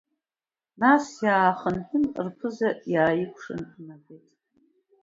[0.81, 4.25] Нас иаахынҳәын рԥыза иааикәшаны инатәеит.